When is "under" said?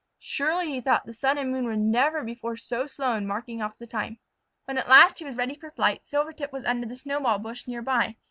6.65-6.87